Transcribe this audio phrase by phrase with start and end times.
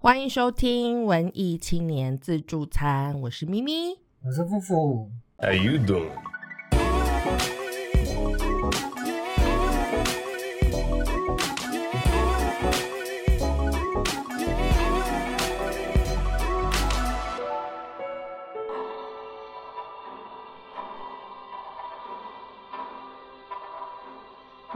[0.00, 3.98] 欢迎收听文艺青年自助餐，我是咪咪。
[4.24, 6.12] 我是富富，How you doing?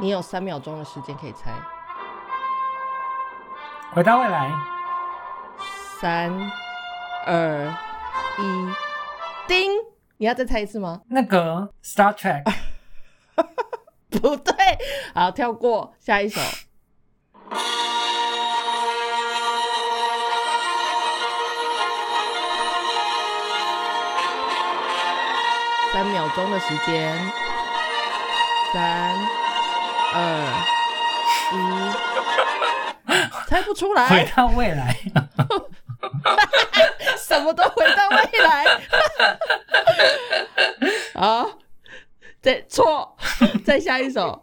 [0.01, 1.55] 你有三秒钟的时间可以猜，
[3.93, 4.51] 回到未来，
[6.03, 6.33] 三、
[7.27, 7.73] 二、
[8.37, 8.43] 一，
[9.47, 9.71] 叮！
[10.17, 11.01] 你要再猜一次吗？
[11.09, 12.43] 那个 Star Trek，
[14.11, 14.53] 不对，
[15.15, 16.41] 好，跳过下一首。
[25.93, 27.17] 三秒钟的时间，
[28.73, 29.15] 三、
[30.15, 30.19] 二、
[31.53, 31.57] 一，
[33.47, 34.97] 猜不出回来，到未来，
[37.19, 38.81] 什么都回到未来。
[41.15, 41.47] 啊，
[42.41, 43.17] 再错，
[43.65, 44.43] 再下一首。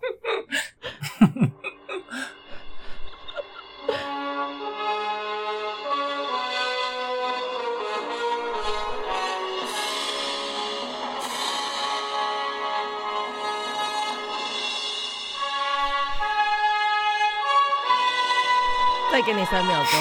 [19.12, 20.00] 再给你三秒钟，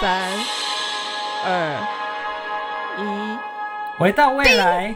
[0.00, 0.28] 三、
[1.44, 1.78] 二、
[2.98, 3.38] 一。
[3.98, 4.94] 回到未来，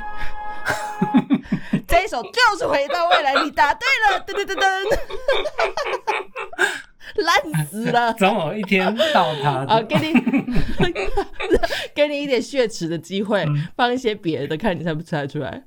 [1.88, 4.64] 这一首就是回到未来，你答对了， 噔噔噔噔，
[7.24, 8.12] 烂死了。
[8.14, 9.82] 总有一天到他好，的。
[9.82, 10.12] 给你
[11.92, 15.64] 给你一点血池的机会，嗯放一些别的，看你猜不猜得出来。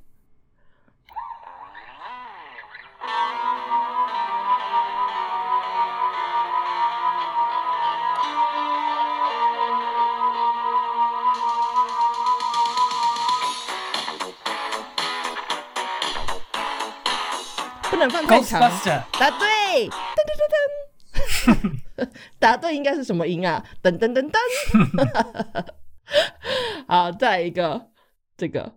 [18.39, 19.03] 不能放太长。
[19.19, 19.91] 答对，噔
[20.25, 22.09] 噔噔噔，
[22.39, 23.63] 答对应该是什么音啊？
[23.81, 25.65] 噔噔噔噔。
[26.87, 27.89] 好，再来一个，
[28.37, 28.73] 这个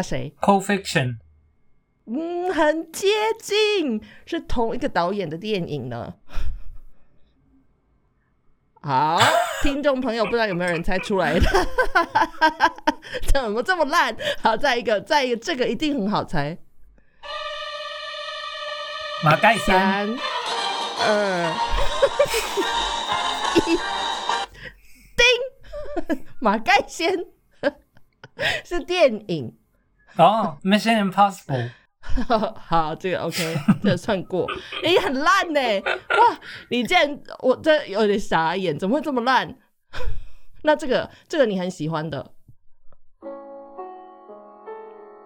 [0.00, 1.18] 他谁？Co-fiction，
[2.06, 6.14] 嗯，很接近，是同一个导演的电影呢。
[8.80, 9.20] 好，
[9.62, 11.46] 听众朋友，不知道有没有人猜出来的？
[13.30, 14.16] 怎么这么烂？
[14.42, 16.56] 好，再一个，再一个，这个一定很好猜。
[19.22, 20.18] 马盖先，三、
[21.00, 21.54] 二、
[23.66, 23.76] 一，
[26.08, 26.16] 叮！
[26.40, 27.26] 马盖先
[28.64, 29.59] 是电影。
[30.20, 31.70] 哦，Mission Impossible，
[32.54, 34.46] 好，这个 OK， 这个算过。
[34.84, 36.38] 你很烂呢，哇！
[36.68, 39.56] 你竟然，我这有点傻眼，怎么会这么烂？
[40.62, 42.32] 那这个，这个你很喜欢的，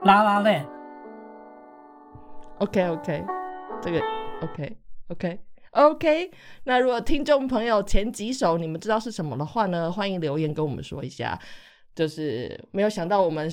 [0.03, 0.65] 拉拉链
[2.59, 3.25] ，OK OK，
[3.83, 4.01] 这个
[4.43, 4.77] OK
[5.09, 5.41] OK
[5.73, 6.31] OK。
[6.65, 11.37] 那如果听众朋友前几首你们知道是什么的话呢，欢迎留言跟我们说一下。
[11.97, 13.49] 就是没有想到我们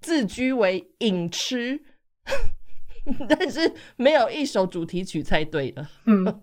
[0.00, 1.82] 自居为影痴，
[3.28, 5.86] 但是没有一首主题曲猜对的。
[6.06, 6.40] 嗯，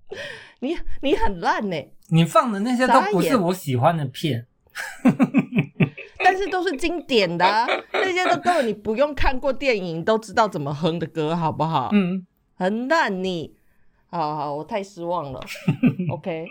[0.60, 1.76] 你你很烂呢，
[2.08, 4.46] 你放的那些都不是我喜欢的片，
[6.18, 11.90] 但是都是经典的、啊， 那些都根本你不用看过电影都知道怎么哼的歌，好不好？
[11.92, 13.54] 嗯，很烂你。
[14.10, 15.40] 好好，我太失望了。
[16.10, 16.46] OK，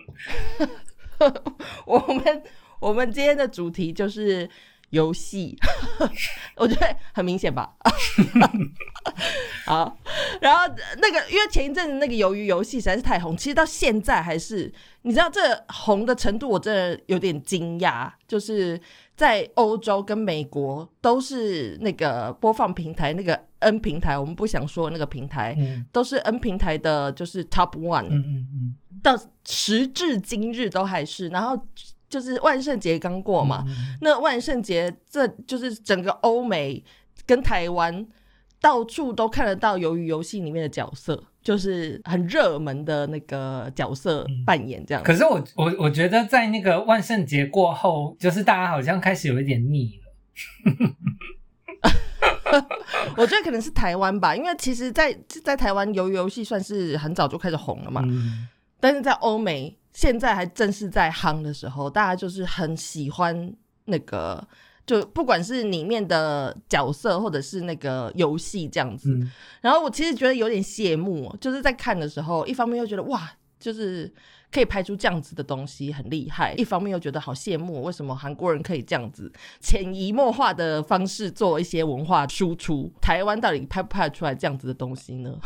[1.85, 2.43] 我们
[2.79, 4.47] 我们今天的主题就是
[4.89, 5.57] 游戏，
[6.55, 7.73] 我觉得很明显吧。
[9.65, 9.97] 好，
[10.41, 10.61] 然后
[10.99, 18.79] 那个因为前一阵子那个鱿鱼游戏实在是太红，其实到现在还是你知道这红的程度，我真的有点惊讶，就是
[19.15, 31.27] 在欧洲跟美国都是那个播放平台那个 N 平台，我们不想说那个平台，嗯都是 N 平台的，就是 Top One，、嗯嗯嗯，到时至今日都还是。
[31.29, 31.61] 然后
[32.09, 36.83] 就是万圣节刚过嘛，嗯那万圣节这就是整个欧美
[37.25, 38.05] 跟台湾
[38.61, 45.03] 到处都看得到鱿鱼游戏里面的角色，就是很热门的那个角色扮演这样。
[45.03, 50.07] 可是我我我觉得在那个万圣节过后，就是大家好像开始有一点腻了。
[53.17, 58.47] 我觉得可能是台湾吧，因为其实在，在台湾鱿鱼游戏算是很早就开始红了嘛，嗯
[58.79, 63.51] 但是在欧美现在还正是在夯的时候，大家就是很喜欢
[63.85, 64.47] 那个，
[64.85, 69.09] 就不管是里面的角色或者是那个游戏这样子。
[69.09, 73.27] 嗯然后我其实觉得有点羡慕，就是在看的时候，一方面又觉得哇，
[73.59, 74.13] 就是
[74.51, 82.93] 可以拍出这样子的东西很厉害，一方面又觉得好羡慕，为什么韩国人可以这样子潜移默化的方式做一些文化输出？
[83.01, 85.39] 台湾到底拍不拍得出来这样子的东西呢？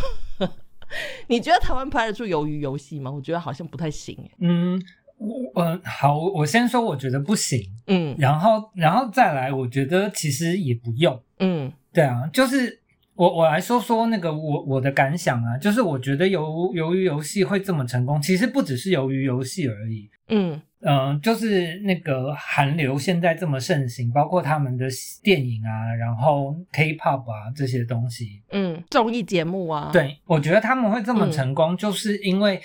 [1.28, 3.12] 你觉得台湾拍得出鱿鱼游戏吗？
[3.12, 4.32] 我觉得好像不太行欸。
[4.40, 4.82] 嗯，
[5.18, 11.22] 我呃好，我我先说，我觉得不行，嗯然后然后再来，我觉得其实也不用。
[11.40, 12.80] 嗯对啊，就是
[13.16, 20.10] 我我来说说那个我我的感想啊，就是我觉得鱿鱿鱼游戏会这么成功，其实不只是鱿鱼游戏而已。
[20.30, 24.88] 嗯嗯、就是那个韩流现在这么盛行，包括他们的
[25.24, 31.32] 电影啊，然后 K-pop 啊这些东西，嗯，综艺节目啊，，对我觉得他们会这么嗯。
[31.32, 32.62] 成功，就是因为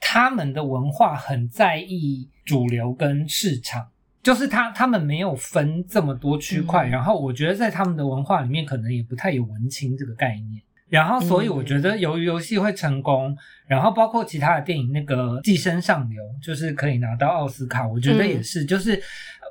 [0.00, 3.88] 他们的文化很在意主流跟市场。
[4.20, 6.90] 就是他，他们没有分这么多区块，嗯。
[6.90, 13.36] 然后我觉得在他们的文化里面，可能也不太有文青这个概念，然后所以我觉得由于游戏会成功，
[13.66, 18.98] 然后包括其他的电影，那个《寄生上流》就是可以拿到奥斯卡，我觉得也是，就是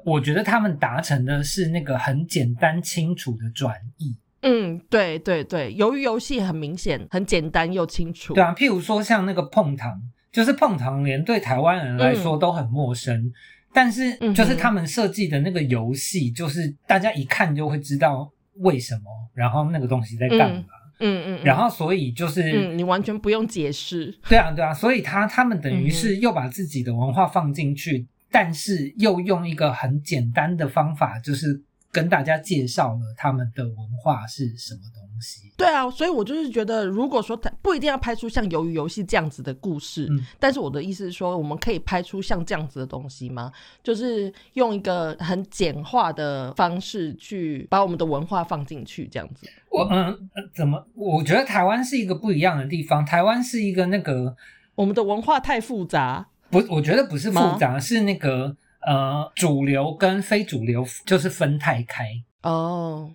[0.03, 8.33] 我觉得他们达成的是那个很简单清楚的转译，嗯，对对对，由于游戏很明显，很简单又清楚。
[8.33, 10.01] 对啊，譬如说像那个碰糖，
[10.31, 13.31] 就是碰糖连对台湾人来说都很陌生，
[13.73, 18.31] 但是就是他们设计的那个游戏，就是大家一看就会知道
[18.61, 19.03] 为什么，
[19.33, 20.63] 然后那个东西在干嘛，
[20.99, 22.41] 嗯嗯，嗯然后所以就是。
[22.41, 24.17] 嗯，你完全不用解释。
[24.27, 31.61] 对啊，对啊，所以他他们等于嗯是又把自己的文化放进去，但是又用一个很简单的方法，就是
[31.91, 35.51] 跟大家介绍了他们的文化是什么东西。
[35.57, 43.51] 对啊，所以我就是觉得，如果说它不一定要拍出像鱿鱼游戏这样子的故事，嗯但是我的意思是说，我们可以拍出像这样子的东西吗？
[43.83, 49.47] 就是用一个很简化的方式去把我们的文化放进去，这样子。
[49.69, 50.85] 我嗯、呃怎么？
[50.95, 53.05] 我觉得台湾是一个不一样的地方。
[53.05, 54.35] 台湾是一个那个
[54.75, 62.05] 我们的文化太复杂，不，我觉得不是复杂，是那个呃主流跟非主流就是分太开。
[62.43, 63.11] 哦，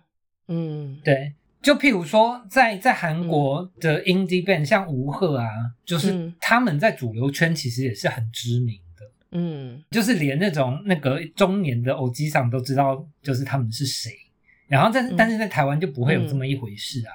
[0.48, 1.32] 嗯，对，
[1.62, 5.48] 就譬如说在在韩国的 indie band，、像吴赫啊，
[5.84, 9.10] 就是嗯他们在主流圈其实也是很知名的。
[9.30, 14.10] 嗯，就是连那种那个中年的偶机上都知道，就是他们是谁。
[14.66, 17.12] 然后但是、嗯但是在台湾就不会有这么一回事啊。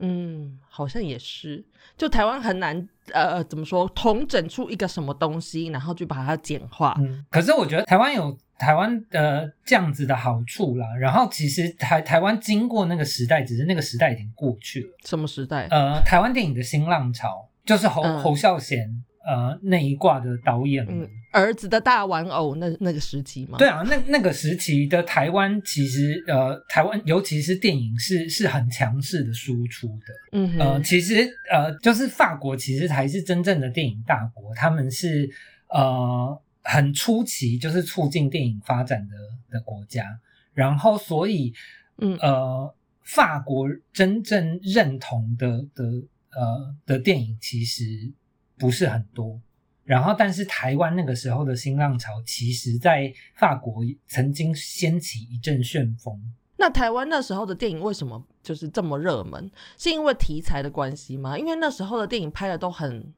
[0.00, 1.64] 嗯，好像也是，
[1.96, 6.96] 就台湾很难，呃，怎么说，统整出一个什么东西，然后就把它简化。
[6.98, 10.86] 嗯，可是我觉得台湾有台湾的这样子的好处啦。
[10.98, 14.88] 然后其实台台湾经过那个时代，只是那个时代已经过去了。
[15.04, 15.66] 什么时代？
[15.70, 18.88] 呃，台湾电影的新浪潮就是侯、嗯侯孝贤
[19.26, 21.02] 呃那一挂的导演们。
[21.02, 23.58] 嗯，儿子的大玩偶那那个时期嘛？
[23.58, 30.04] 对啊，那那个时期的台湾，其实呃，台湾尤其是电影是是很强势的输出的。
[30.32, 35.28] 嗯哼，呃，其实呃，就是法国其实才是真正的电影大国，他们是
[35.68, 39.16] 呃很初期就是促进电影发展的
[39.50, 40.18] 的国家，
[40.52, 41.54] 然后所以
[41.98, 45.84] 嗯呃，法国真正认同的的
[46.32, 48.12] 呃的电影其实
[48.58, 49.40] 不是很多。
[49.84, 56.18] 然后，但是台湾那个时候的新浪潮，其实在法国曾经掀起一阵旋风。
[56.56, 59.50] 那台湾那时候的电影为什么就是这么热门？
[59.76, 61.38] 是因为题材的关系吗？
[61.38, 63.12] 因为那时候的电影拍的都很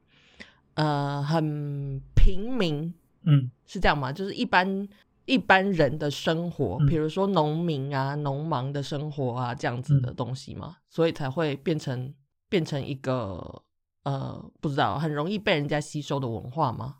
[0.73, 2.93] 呃很平民，
[3.27, 4.11] 嗯，是这样吗？
[4.11, 4.87] 就是一般
[5.25, 12.13] 一般人的生活，嗯比如说农民啊、农忙的生活啊这样子的东西嘛，所以才会变成
[12.47, 13.61] 变成一个
[14.03, 16.99] 呃不知道很容易被人家吸收的文化吗？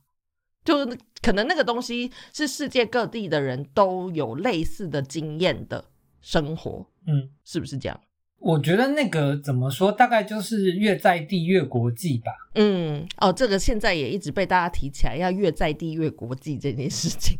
[0.66, 5.86] 就是可能那个东西是世界各地的人都有类似的经验的
[6.20, 7.98] 生活，嗯，是不是这样？
[8.40, 12.32] 我觉得那个怎么说，大概就是越在地越国际吧。
[12.56, 17.38] 嗯，哦，这个现在也一直被大家提起来，要越在地越国际这件事情。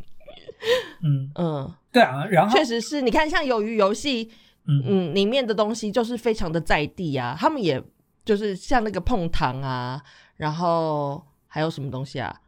[1.04, 4.32] 嗯，嗯，对啊，然后确实是你看，像鱿鱼游戏，
[4.68, 7.38] 嗯嗯，里面的东西就是非常的在地啊。
[7.40, 7.82] 他们也
[8.26, 10.02] 就是像那个碰糖啊，
[10.36, 12.42] 然后还有什么东西啊？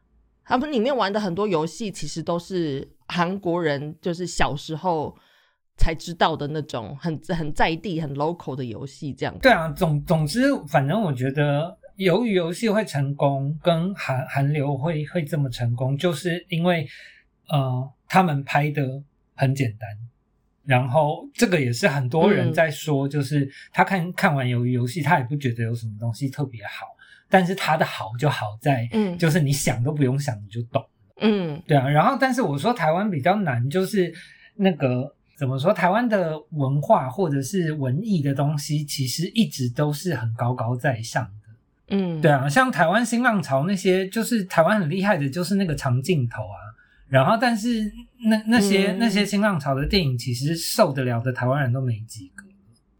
[0.43, 5.15] 他们里面玩的很多游戏，其实都是韩国人就是小时候
[5.79, 9.35] 才知道的那种很很在地、很 local 的游戏，这样。
[9.41, 16.85] 对啊，总总之，反正我觉得由于游戏会成功，跟韩韩流会会这么成功，就是因为
[17.47, 19.01] 呃，他们拍的
[19.35, 19.89] 很简单，
[20.65, 26.85] 然后这个也是很多人嗯在说，就是他看看完鱿鱼游戏，他也不觉得有什么东西特别好，
[27.29, 30.85] 但是他的好就好在，嗯就是你想都不用想你就懂。
[31.21, 34.13] 嗯对啊，然后但是我说台湾比较难，就是
[34.55, 41.95] 那个怎么说，台湾的文化或者是文艺的东西，其实一直都是很高高在上的。
[41.95, 46.59] 嗯，对啊，像台湾新浪潮那些，就是台湾很厉害的，就是那个长镜头啊。
[47.07, 47.89] 然后，但是
[48.25, 52.43] 那那些、嗯那些新浪潮的电影，其实受得了的台湾人都没几个。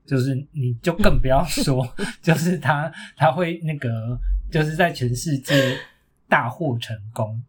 [0.06, 1.88] 就是你就更不要 说，
[2.20, 4.18] 就是他他会那个，
[4.50, 5.78] 就是在全世界
[6.28, 7.40] 大获成功。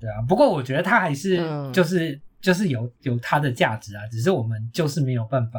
[0.00, 5.58] 对啊，不过我觉得他还是嗯就是、就是有有它的价值啊，只是我们就是没有办法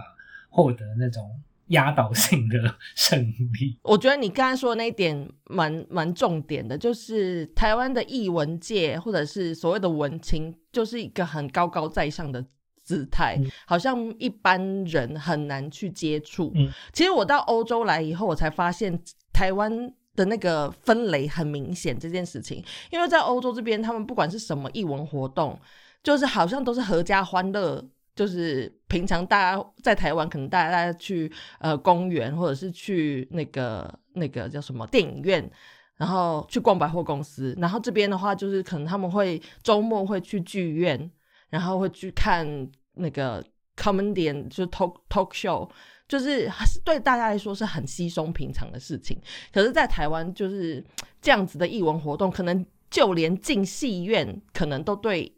[0.50, 1.24] 获得那种
[1.70, 3.20] 压倒性的 胜
[3.60, 3.75] 利。
[3.82, 12.46] 我觉得你刚才说的那一点蛮蛮重点的，就是台湾的艺文界或者是所谓的文青，就是一个很高高在上的
[12.84, 16.51] 姿态，嗯好像一般人很难去接触。
[16.54, 19.01] 嗯其实我到欧洲来以后，我才发现
[19.34, 19.92] 台湾。
[20.15, 25.60] 的那个分类很明显这件事情，因为在欧洲这边，他们不管是什么艺文活动，
[26.05, 27.83] 就是好像都是合家欢乐，
[28.15, 35.50] 就是平常大家在台湾，可能大家去呃公园，或者是去那个那个叫什么电影院，
[35.97, 37.55] 然后去逛百货公司。
[37.57, 41.12] 然后这边的话，就是可能他们会周末会去剧院，
[41.50, 42.47] 然后会去看
[42.93, 43.43] 那个
[43.75, 45.67] comedian，就是 talk talk show。
[46.07, 46.47] 就是
[46.83, 49.17] 对大家来说是很稀松平常的事情，
[49.51, 50.85] 可是，在台湾就是
[51.19, 55.35] 这样子的艺文活动，可能就连进戏院，可能都对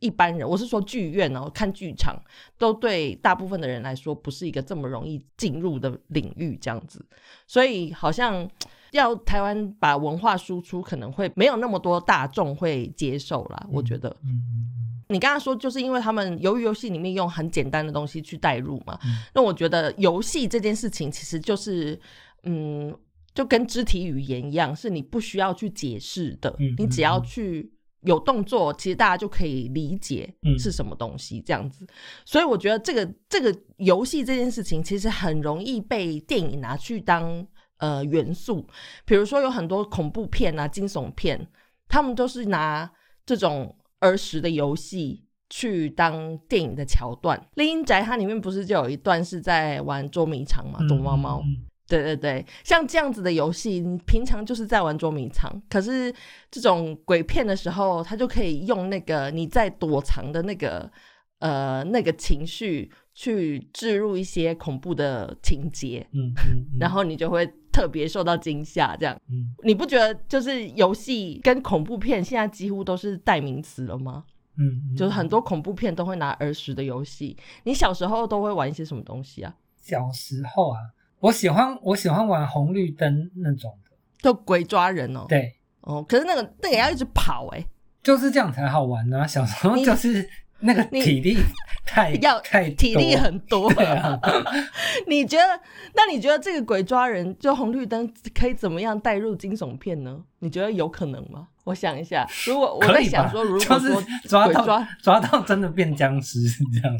[0.00, 2.16] 一般人，我是说剧院哦，看剧场，
[2.58, 7.04] 都对大部分的人来说不是一个这么容易进入的领域，这样子，
[7.46, 8.48] 所以好像
[8.92, 14.08] 要台湾把文化输出，可能会没有那么多大众会接受啦，我觉得。
[14.24, 14.72] 嗯嗯
[15.08, 19.22] 你刚刚说，就是因为他们由于游戏里面用很简单的东西去代入嘛，嗯。
[19.34, 21.96] 那我觉得游戏这件事情其实就是，
[22.42, 22.92] 嗯，
[23.32, 27.70] 就跟肢体语言一样，是你不需要去解释的，嗯你只要去
[28.06, 31.86] 有动作，其实大家就可以理解嗯是什么东西这样子。
[32.24, 37.46] 所以我觉得这个这个游戏这件事情，其实很容易被电影拿去当
[37.76, 38.66] 呃元素，
[39.04, 41.46] 比如说有很多恐怖片啊、惊悚片，
[41.86, 42.90] 他们都是拿
[43.26, 43.76] 这种。
[43.98, 51.42] 儿时的游戏去当电影的桥段，《丽英宅》它里面不是就有一段是在玩捉迷藏嘛，嗯躲猫猫。
[51.42, 56.12] 嗯对对对，像这样子的游戏，你平常就是在玩捉迷藏，可是
[56.50, 60.90] 这种鬼片的时候，它就可以用那个你在躲藏的那个
[61.38, 68.96] 呃那个情绪去置入一些恐怖的情节，嗯嗯嗯，然后你就会特别受到惊吓。
[68.96, 74.24] 这样，嗯你不觉得就是游戏跟恐怖片现在几乎都是代名词了吗？
[74.58, 77.36] 嗯，嗯就是很多恐怖片都会拿儿时的游戏。
[77.64, 79.54] 你小时候都会玩一些什么东西啊？
[79.76, 80.78] 小时候啊，
[81.26, 83.90] 我喜欢我喜欢玩红绿灯那种的，
[84.22, 85.26] 就鬼抓人哦。
[85.28, 87.64] 对，哦，可是那个那个也要一直跑哎、
[88.00, 90.28] 就是这样才好玩呢、小时候就是
[90.60, 91.36] 那个你体力
[91.84, 93.68] 太 要太体力很多。
[93.74, 94.16] 对啊，
[95.08, 95.60] 你觉得？
[95.96, 100.22] 那你觉得这个鬼抓人就红绿灯可以怎么样带入惊悚片呢？
[100.38, 101.48] 你觉得有可能吗？
[101.64, 106.96] 我想一下，如果我在想说，如就是果说抓到抓，抓到真的变僵尸是这样，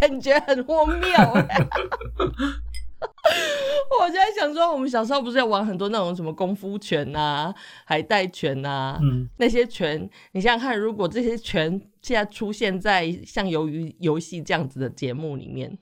[0.00, 1.68] 感觉很荒谬欸。
[4.00, 15.76] 我现在想说，我们小时候不是要玩很多那种什么功夫拳啊、海带拳啊，嗯，那些拳，你想想看，如果这些拳现在出现在像鱿鱼游戏这样子的节目里面，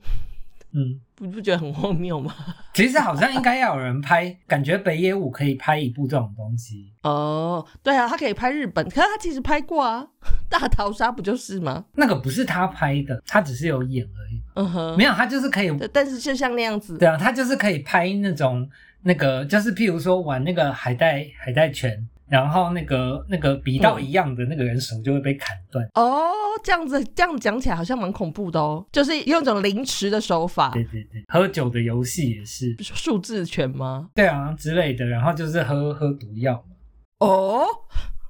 [0.73, 2.33] 嗯，不不觉得很荒谬吗？
[2.73, 6.91] 其实好像应该要有人拍，感觉北野武可以拍一部这种东西。
[7.03, 10.05] 哦，对啊，他可以拍日本，可是他其实拍过啊，
[10.49, 11.85] 《大逃杀》不就是吗？
[11.95, 14.41] 那个不是他拍的，他只是有演而已。
[14.55, 18.69] 嗯哼，没有，他就是可以，但是就像那样子，对啊，他就是可以拍那种
[19.01, 25.85] 那个，就是譬如说玩那个海带海带拳，然后那个那个比到一样的那个人手就会被砍断。
[25.93, 26.31] 哦，
[26.63, 34.09] 这样子这样讲起来好像蛮恐怖的哦，就是用一种凌迟的手法，对对对，喝酒的游戏也是，数字拳吗？
[34.15, 36.75] 对啊之类的，然后就是喝喝毒药嘛。
[37.19, 37.65] 哦，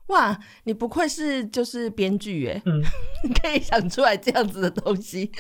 [0.08, 2.82] 哇，你不愧是就是编剧耶，嗯，
[3.24, 5.32] 你可以想出来这样子的东西。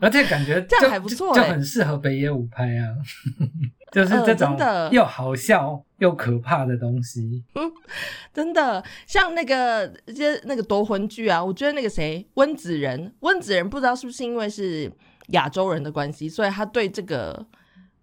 [0.00, 2.96] 而且感觉这样还不错欸就就很适合北野武拍啊，
[3.92, 4.88] 就是这呃种真的。
[4.90, 7.44] 又好笑又可怕的东西。
[8.32, 14.90] 真的，像那个些那个夺魂剧啊，我觉得那个谁温子仁，温子仁不知道是不是因为是
[15.28, 17.44] 亚洲人的关系，所以他对这个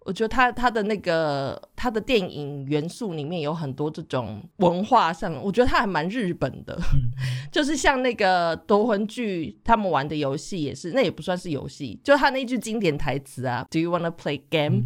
[0.08, 6.78] 我觉得他他的那个他的电影元素里面有很多这种文化上，我觉得他还蛮日本的，
[7.52, 14.84] 就是像那个夺魂剧他们玩的游戏也是，那也不算是游戏，就他那句经典台词啊，Do you wanna play game？、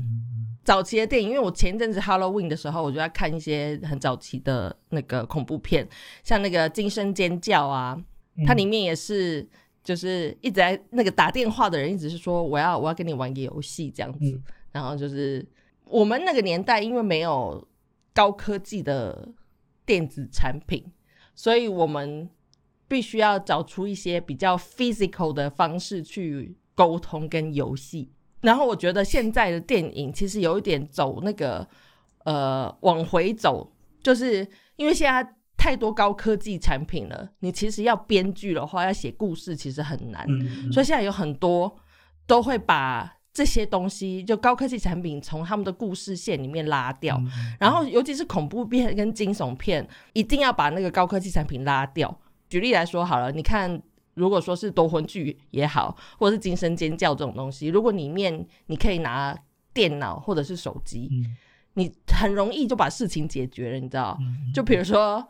[0.65, 5.89] 早期的电影，因为我前一阵子 Halloween 的时候，我就在看一些很早期的那个恐怖片，
[6.25, 7.97] 像那个《惊声尖叫》啊，
[8.45, 9.49] 它里面也是。
[9.85, 15.47] 就是一直在那个打电话的人一直是说我要我要跟你玩个游戏这样子，嗯然后就是
[15.85, 17.67] 我们那个年代因为没有
[18.13, 19.29] 高科技的
[19.87, 20.85] 电子产品，
[21.35, 22.29] 所以我们
[22.89, 28.11] 必须要找出一些比较 physical 的方式去沟通跟游戏。
[28.41, 31.67] 然后我觉得现在的电影其实有一点走那个
[32.25, 40.27] 呃往回走，就是因为现在太多高科技产品了，你其实要编剧的话，要写故事其实很难。
[40.29, 41.73] 嗯，所以现在有很多
[42.27, 52.15] 都会把这些东西，就高科技产品从他们的故事线里面拉掉，嗯然后尤其是恐怖片跟惊悚片，一定要把那个高科技产品拉掉。
[52.49, 53.81] 举例来说好了，你看，
[54.15, 59.35] 如果说是夺魂剧也好，或者是惊声尖叫这种东西，如果里面你可以拿
[59.73, 61.37] 电脑或者是手机，嗯
[61.75, 64.19] 你很容易就把事情解决了，你知道？
[64.21, 65.27] 嗯就比如说，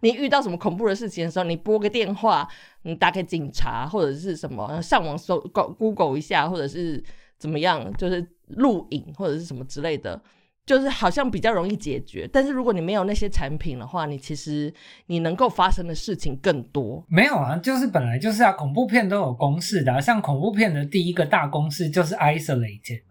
[0.00, 2.48] 你遇到什么恐怖的事情的时候，你拨个电话，
[2.82, 7.02] 你打给警察或者是什么，上网搜 Google 一下，或者是
[7.38, 10.20] 怎么样，就是录影或者是什么之类的，
[10.64, 12.28] 就是好像比较容易解决。
[12.32, 14.72] 但是如果你没有那些产品的话，你其实
[15.06, 17.04] 你能够发生的事情更多。
[17.08, 23.02] 没有啊，就是本来就是啊，恐怖片都有公式的、像恐怖片的第一个大公式就是 isolated，，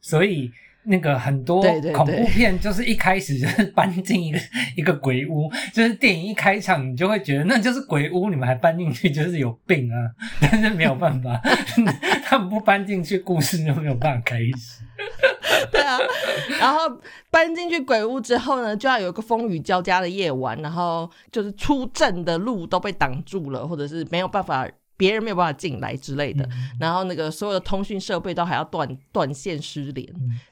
[0.00, 0.50] 所以
[0.84, 4.38] 那个很多恐怖片就是一开始就是搬进一个
[4.76, 11.40] 一个鬼屋， 就是电影一开场你就会觉得那就是鬼屋，你们还搬进去就是有病啊， 但是没有办法，
[12.24, 14.84] 他们不搬进去，故事就没有办法开始。
[15.72, 15.98] 对啊，
[16.60, 16.80] 然后
[17.30, 24.68] 搬进去鬼屋之后呢，就要有一个风雨交加的夜晚，然后就是出镇的路都被挡住了，或者是没有办法，
[24.98, 26.44] 别人没有办法进来之类的。
[26.44, 30.06] 嗯然后那个所有的通讯设备都还要断断线失联，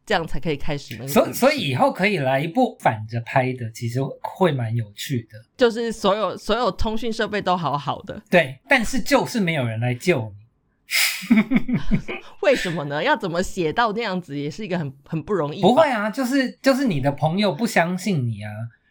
[0.06, 1.08] 这样才可以开始那个。
[1.08, 5.38] 所以所以以后可以来一部反着拍的，其实会蛮有趣的。
[5.56, 10.46] 就是所有所有通讯设备都好好的，对，但是就是没有人来救你。
[12.42, 13.02] 为什么呢？
[13.02, 15.60] 要怎么写到那样子，也是一个很很不容易。
[15.60, 18.50] 不会，啊，就是就是你的朋友不相信你啊，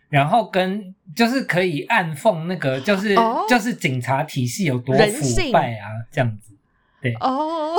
[0.10, 6.54] 然后跟就是可以暗讽那个就是、哦就是警察体系有多腐败啊，这样子。
[7.02, 7.76] 对哦，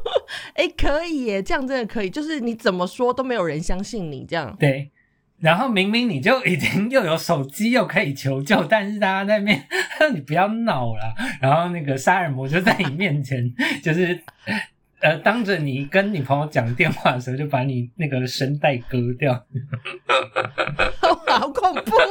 [0.54, 2.10] 哎，可以耶，这样真的可以。
[2.10, 4.90] 就是你怎么说都没有人相信你，这样对，
[5.38, 9.66] 然后明明你就已经又有手机又可以求救，但是大家在那边
[10.14, 14.22] 你不要闹了，然后那个杀人魔就在你面前 就是。
[15.00, 19.34] 呃，当着你跟你朋友讲电话的时候，就把你那个声带割掉。
[21.28, 22.06] 好恐怖啊！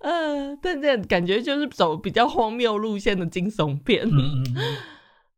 [0.00, 4.06] 呃，但这感觉就是走比较荒谬路线的惊悚片。
[4.06, 4.76] 嗯嗯嗯，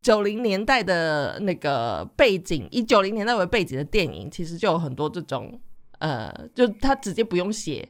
[0.02, 5.60] 九零年代的那个背景，以九零年代为背景的电影，其实就有很多这种，
[5.98, 7.88] 呃，就他直接不用写，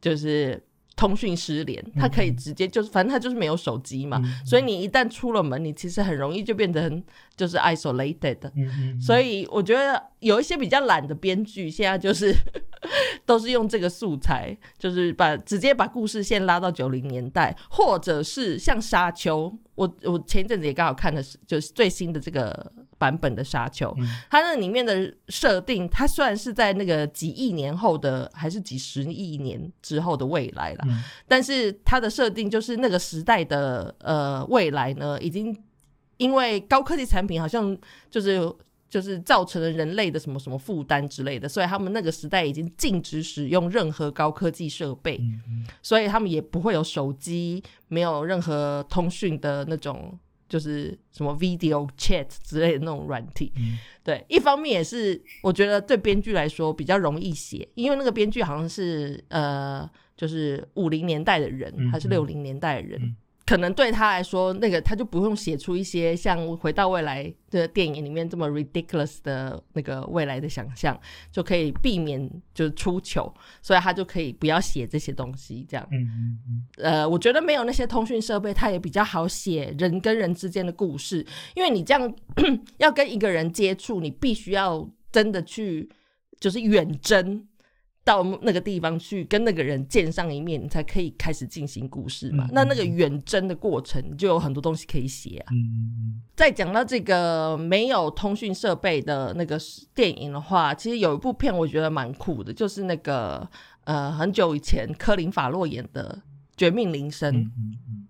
[0.00, 0.62] 就是
[0.96, 7.04] 通讯失联，他可以直接就是，反正他就是没有手机嘛，嗯所以你一旦出了门，你其实很容易就变成
[7.36, 8.50] 就是 isolated 的。
[8.98, 12.34] 所以我觉得有一些比较懒的编剧，现在就是
[13.26, 24.06] 都是用这个素材，就是把直接把故事线拉到九零年代，或者是像《沙丘》，我我前一阵子也刚好看的是就是最新的这个版本的《沙丘》，嗯。
[24.30, 31.02] 它那里面的设定，它虽然是在那个几亿年后的，还是几十亿年之后的未来了，嗯。
[31.28, 35.56] 但是它的设定就是那个时代的呃未来呢，已经
[36.16, 37.76] 因为高科技产品好像
[38.10, 38.40] 就是
[38.88, 45.20] 就是造成了人类的什么什么负担之类的，所以他们那个时代已经禁止使用任何高科技设备，
[45.82, 50.18] 所以他们也不会有手机，没有任何通讯的那种。
[50.48, 53.78] 就是什么 video chat 之类的那种软体，嗯。
[54.02, 73.32] 对，一方面也是我觉得对编剧来说比较容易写，因为那个编剧好像是呃，就是五零年代的人，嗯还是六零年代的人，嗯可能对他来说，那个他就不用写出一些像《回到未来》的电影里面这么 ridiculous 的那个未来的想象，就可以避免就是出糗，
[73.62, 75.88] 所以他就可以不要写这些东西，这样。
[75.92, 82.12] 嗯嗯嗯呃，我觉得没有那些通讯设备，他也比较好写人跟人之间的故事，因为你这样
[82.78, 85.88] 要跟一个人接触，你必须要真的去
[86.40, 87.46] 就是远征，
[88.06, 92.44] 到那个地方去跟那个人见上一面，你才可以开始进行故事嘛。
[92.44, 95.50] 嗯那那个远征的过程，你就有很多东西可以写啊。
[95.50, 99.58] 嗯嗯再讲到这个没有通讯设备的那个
[99.92, 103.48] 电影的话，其实有一部片我觉得蛮酷的，就是那个
[103.82, 106.22] 呃很久以前科林法洛演的
[106.56, 108.06] 《绝命铃声》嗯嗯嗯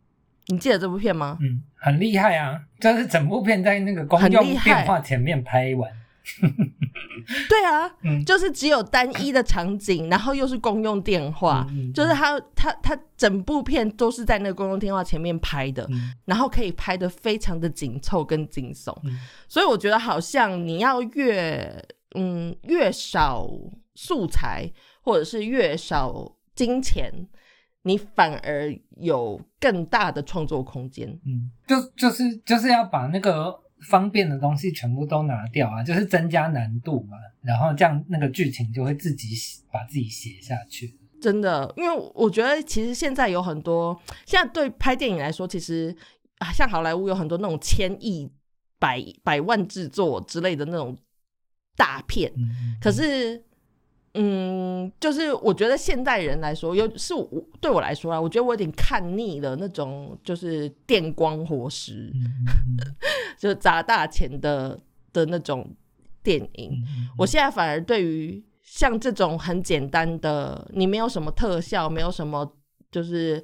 [0.48, 1.38] 你记得这部片吗？
[1.40, 2.60] 嗯，很厉害啊！
[2.78, 5.90] 就是整部片在那个公用电话前面拍完，
[7.48, 8.24] 对啊，嗯。
[8.24, 16.12] 就是只有单一的场景，然后又是公用电话，嗯嗯就是他他他整部片都是在那个公用电话前面拍的，嗯。
[16.24, 19.18] 然后可以拍的非常的紧凑跟惊悚，嗯。
[19.48, 21.84] 所以我觉得好像你要越
[22.14, 23.48] 嗯越少
[23.94, 24.70] 素材
[25.02, 27.12] 或者是越少金钱，
[27.82, 31.08] 你反而有更大的创作空间。
[31.26, 33.54] 嗯，就就是就是要把那个
[33.88, 40.98] 方便的东西全部都拿掉啊，就是增加难度嘛，然后这样那个剧情就会自己写把自己写下去。
[41.20, 45.96] 真的，因为我觉得其实现在有很多，现在对拍电影来说，其实
[46.38, 48.30] 啊，像好莱坞有很多那种千亿、
[48.78, 50.96] 百百万制作之类的那种
[51.76, 52.32] 大片，
[52.80, 53.45] 可是。
[54.18, 57.28] 嗯，就是我觉得现代人来说，有是我
[57.60, 62.10] 对我来说啊，我觉得我有点看腻了那种就是电光火石，
[63.38, 64.80] 就砸大钱的
[65.12, 65.70] 的那种
[66.22, 66.82] 电影。
[67.18, 72.50] 我现在反而对于像这种很简单的，你没有什么特效，没有什么
[72.90, 73.42] 就是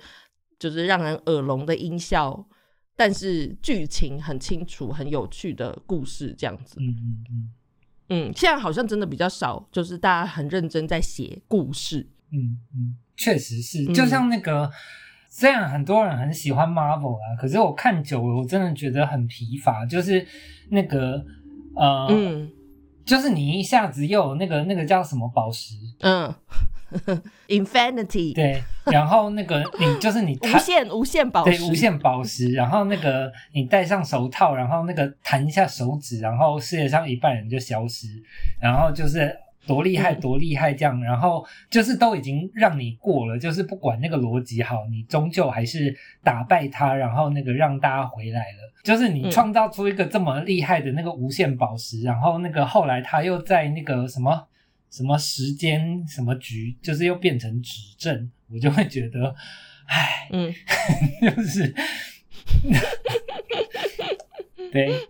[0.59, 2.45] 就是让人耳聋的音效，
[2.97, 6.77] 但是剧情很清楚、很有趣的故事，这样子。
[6.81, 7.53] 嗯嗯嗯
[8.13, 12.07] 嗯，现在好像真的比较少，就是大家很认真在写故事。
[12.31, 14.71] 嗯嗯，确实是，嗯就像那个。
[15.35, 19.87] 虽然很多人很喜欢 Marvel 啊，可是我看久了，我真的觉得很疲乏。
[19.87, 20.27] 就是
[20.69, 21.25] 那个
[21.75, 22.51] 呃，嗯
[23.07, 26.35] 就是你一下子又有那个那个叫什么宝石，嗯
[27.49, 38.07] Infinity，对，然后那个 你就是你无限无限宝石，对无限宝石，然后那个你戴上手套，然后那个弹一下手指，然后世界上一半人就消失，
[38.61, 40.21] 然后就是多厉害嗯。
[40.21, 48.73] 多厉害这样，然后就是都已经让你过了，就是不管那个逻辑好，你终究还是打败他，然后那个让大家回来了。
[48.83, 49.31] 就是你嗯。
[49.31, 54.49] 创造出一个这么厉害的那个无限宝石，然后那个后来他又在那个什么
[54.93, 59.35] 什么时间什么局，就是又变成指证，我就会觉得，
[59.87, 60.55] 唉，嗯，
[61.35, 61.75] 就是，
[64.71, 65.09] 对，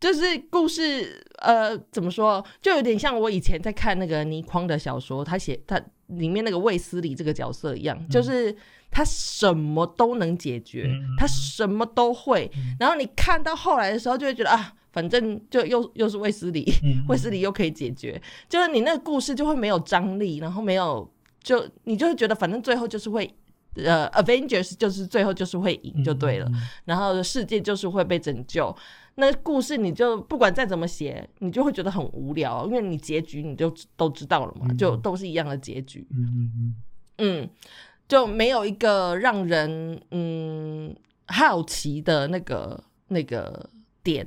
[0.00, 8.54] 就是故事，呃，怎么说，就有点像我以前在看那个倪匡的小说，他写他里面那个卫斯理这个角色一样，就是
[8.90, 11.14] 他什么都能解决，嗯。
[11.16, 12.50] 他什么都会，
[12.80, 21.06] 然后你看到后来的时候，就会觉得啊，反正就又又是卫斯理，嗯卫斯理又可以解决，就是你那个故事就会没有张力，然后没有
[21.42, 23.30] 就你就会觉得反正最后就是会。
[23.76, 26.54] 呃，Avengers 就是最后就是会赢就对了，嗯
[26.84, 28.72] 然后世界就是会被拯救。
[29.16, 36.06] 那故事你就不管再怎么写，你就会觉得很无聊，因为你结局你就都知道了嘛，嗯就都是一样的结局。
[36.12, 36.74] 嗯嗯嗯
[37.18, 37.50] 嗯，
[38.06, 40.94] 就没有一个让人嗯
[41.26, 43.68] 好奇的那个那个
[44.04, 44.24] 点。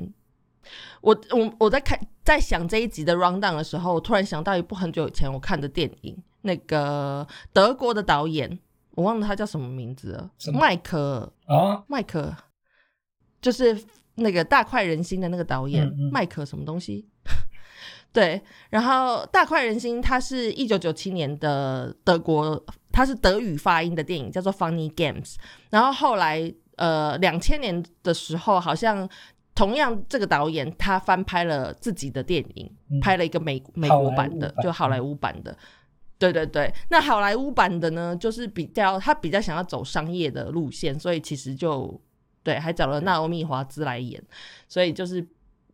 [1.01, 8.59] 我我我在看在想这一集的 round down 的时候，我突然想到一部很久以前我看的电影，那个德国的导演，
[8.91, 12.35] 我忘了他叫什么名字了麦克啊，麦克，
[13.41, 13.77] 就是
[14.15, 17.07] 那个大快人心的那个导演，嗯嗯麦克什么东西？
[18.13, 22.59] 对，然后大快人心，它是一九九七年的德国，
[22.91, 25.33] 它是德语发音的电影，叫做《Funny Games》。
[25.69, 29.07] 然后后来，呃，两千年的时候，好像
[29.57, 32.99] 同样这个导演他翻拍了自己的电影，嗯。
[32.99, 35.57] 拍了一个美美国版的，版就好莱坞版的。
[36.19, 41.99] 对对对，那好莱坞版的呢，就是比较他比较想要走商业的路线，所以其实就
[42.43, 44.21] 对，还找了娜欧米华兹来演，
[44.67, 45.25] 所以就是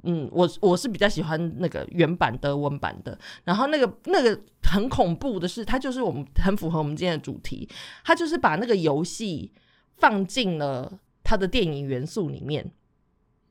[0.03, 7.67] 嗯，我我是比较喜欢那个原版德文版的，然后那个那个很恐怖的是，它就是我们很符合我们今天的主题，
[8.05, 9.51] 它就是把那个游戏
[9.97, 12.69] 放进了它的电影元素里面，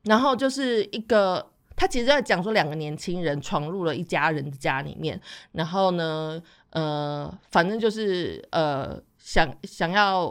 [0.05, 1.49] 然后就是一个。
[1.75, 5.21] 他其实在讲说，两个年轻人闯入了一家人的家里面，
[5.53, 10.31] 然后呢，呃，反正就是呃，想想要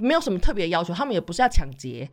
[0.00, 2.08] 没有什么特别要求，他们也不是要抢劫，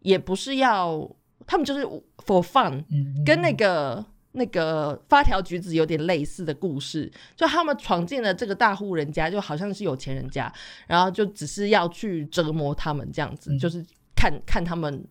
[0.00, 1.08] 也不是要，
[1.46, 1.86] 他们就是
[2.26, 10.52] for fun，嗯，嗯跟那个那个发条橘子有点类似的故事，就他们闯进了这个大户人家，就好像是有钱人家，
[10.88, 13.82] 然后就只是要去折磨他们这样子，嗯就是
[14.14, 15.02] 看看他们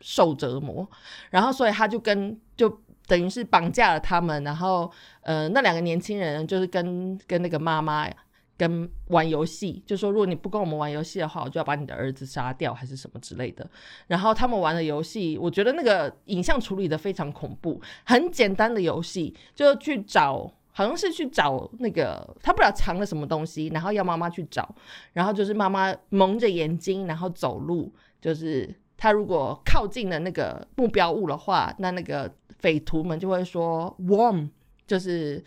[0.00, 0.88] 受折磨，
[1.30, 2.68] 然后所以他就跟就
[3.06, 4.90] 等于是绑架了他们，然后
[5.22, 8.08] 呃，那两个年轻人就是跟跟那个妈妈
[8.56, 13.68] 跟玩游戏，就说如果你不跟我们玩游戏的话，我就要把你的儿子杀掉，还是什么之类的。
[14.06, 20.52] 然后他们玩的游戏，我觉得那个影像处理的非常恐怖，很简单的游戏，就去找。
[20.72, 24.74] 好像是去找那个他不知道藏了什么东西，然后要妈妈去找，
[25.14, 34.48] 然后就是妈妈蒙着眼睛，然后走路，就是他如果靠近了那个目标物的话，那那个匪徒们就会说 warm，
[34.86, 35.42] 就是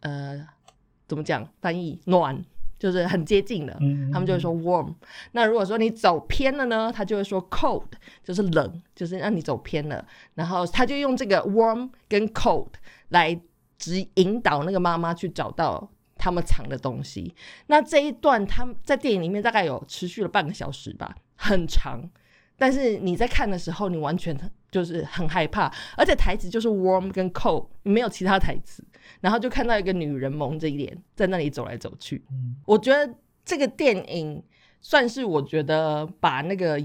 [0.00, 0.46] 呃
[1.06, 2.42] 怎么讲翻译暖，
[2.78, 4.94] 就是很接近的，嗯他们就会说 warm。
[5.32, 7.84] 那如果说你走偏了呢，他就会说 cold，
[8.24, 10.04] 就是冷，就是让你走偏了。
[10.34, 12.68] 然后他就用这个 warm 跟 cold
[13.10, 13.38] 来
[13.78, 17.34] 指引导那个妈妈去找到他们藏的东西。
[17.66, 22.00] 那这一段他们在电影里面大概有持续了半个小时吧，很长。
[22.58, 24.36] 但是你在看的时候，你完全
[24.70, 28.84] 就是很害怕，而且台词就是 warm 跟 cold，没有其他台词。
[29.20, 32.24] 然后就看到一个女人蒙着脸在那里走来走去。
[32.30, 33.14] 嗯我觉得
[33.44, 34.42] 这个电影
[34.80, 36.82] 算是我觉得把那个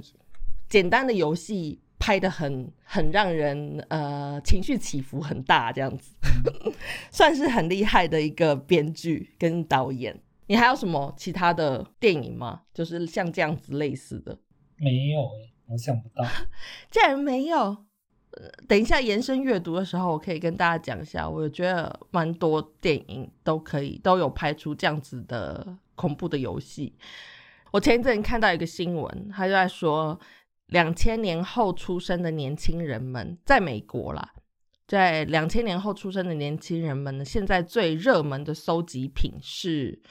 [0.70, 6.14] 简单的游戏拍的很很让人呃情绪起伏很大，这样子，
[7.12, 10.20] 算是很厉害的一个编剧跟导演。
[10.48, 12.62] 你还有什么其他的电影吗？
[12.74, 14.38] 就是像这样子类似的？
[14.78, 16.24] 没有诶，我想不到。
[16.92, 17.86] 竟然没有。
[18.66, 21.28] 等一下延伸阅读的时候，我可以跟大家讲一下。
[21.28, 26.96] 我觉得蛮多电影都可以都有拍出这样子的恐怖的游戏。
[27.72, 30.18] 我前一阵看到一个新闻，他就在说，
[30.68, 34.34] 两千年后出生的年轻人们，在美国啦，
[34.88, 40.02] 在两千年后出生的年轻人们呢，现在最热门的收集品是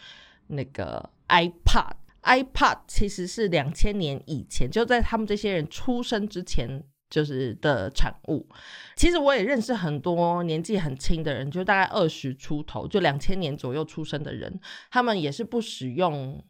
[0.49, 1.93] 那个 iPad。
[2.23, 8.49] iPad 其实是两千年以前，就在他们这些人出生之前，就是的产物。
[8.97, 16.45] 其实我也认识很多年纪很轻的人，就大概二十出头，就两千年左右出生的人，他们也是不使用，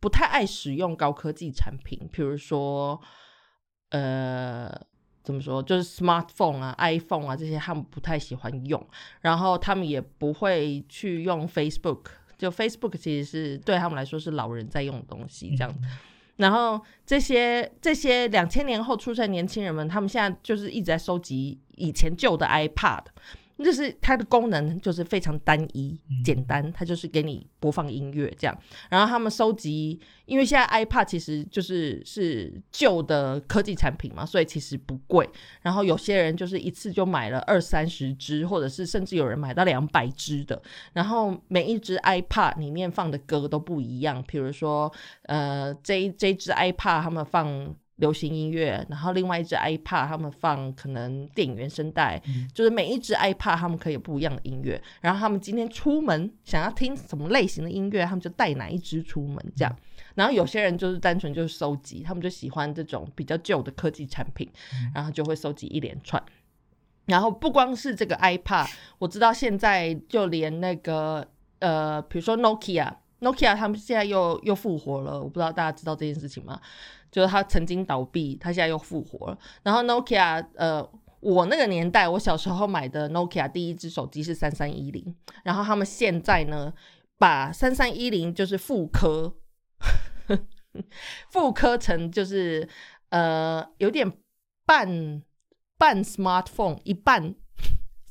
[0.00, 3.00] 不太爱使用高科技产品，比如说，
[3.90, 4.72] 呃。
[5.26, 5.60] 怎么说？
[5.60, 8.88] 就是 smartphone 啊、iPhone 啊这些，他们不太喜欢用，
[9.20, 12.02] 然后他们也不会去用 Facebook。
[12.38, 15.74] 就 Facebook 其实是对他们来说是老人在用的东西，这样。
[16.36, 23.04] 然后这些这些两千年后出生年轻人们，他们现在就是一直在收集以前旧的 iPad，
[23.64, 28.58] 就是它的功能就是非常单一嗯简单，它就是给你播放音乐这样。
[28.90, 35.28] 然后他们收集，因为现在 iPad 其实就是是旧的科技产品嘛，所以其实不贵。
[35.62, 40.60] 然后有些人就是一次就买了二三十支，或者是甚至有人买到两百支的。
[40.92, 44.92] 然后每一只 iPad 里面放的歌都不一样，比如说
[45.22, 47.74] 呃这一这一只 iPad 他们放。
[47.96, 59.76] 流行音乐，然后另外一只 iPad 他们放可能电影原声带，嗯就是每一只 iPad 他们可以有不一样的音乐，然后他们今天出门想要听什么类型的音乐，他们就带哪一支出门这样。
[60.14, 64.50] 然后有些人就是单纯就是收集，他们就喜欢这种比较旧的科技产品，
[64.94, 66.22] 然后就会收集一连串。
[67.06, 71.26] 然后不光是这个 iPad，我知道现在就连那个
[71.60, 72.92] 呃，比如说 Nokia。
[73.20, 76.60] Nokia 他们现在又又复活了，我不知道大家知道这件事情吗？
[77.16, 79.38] 就是它曾经倒闭，它现在又复活了。
[79.62, 80.86] 然后 Nokia，呃，
[81.20, 86.70] 我那个年代，我小时候买的 Nokia 第一只手机是三三一零，然后他们现在呢，
[87.16, 89.34] 把三三一零就是复刻，
[91.32, 92.68] 复刻成就是
[93.08, 94.12] 呃有点
[94.66, 95.22] 半
[95.78, 97.34] 半 smartphone 一半。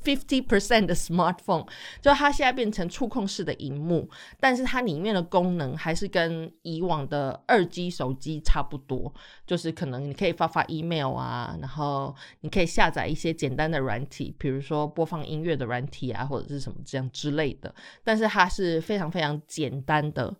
[0.06, 1.68] Fifty percent 的 smartphone，
[2.00, 4.08] 就它现在变成触控式的荧幕，
[4.40, 9.12] 但是它里面的功能还是跟以往的二 G 手机差不多，
[9.48, 17.74] 就是可能你可以发发 email 啊，然后你可以下载一些简单的软体，比如说播放音乐的软体啊，或者是什么这样之类的。
[18.04, 20.32] 但是它是非常非常简单的，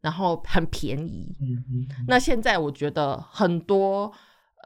[0.00, 1.36] 然后很便宜。
[1.38, 4.10] 嗯嗯嗯那现在我觉得很多